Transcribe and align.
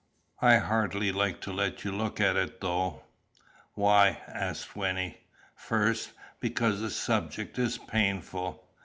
I 0.41 0.57
hardly 0.57 1.11
like 1.11 1.41
to 1.41 1.53
let 1.53 1.83
you 1.83 1.91
look 1.91 2.19
at 2.19 2.35
it, 2.35 2.59
though." 2.59 3.03
"Why?" 3.75 4.21
asked 4.27 4.75
Wynnie. 4.75 5.19
"First, 5.53 6.13
because 6.39 6.81
the 6.81 6.89
subject 6.89 7.59
is 7.59 7.77
painful. 7.77 8.67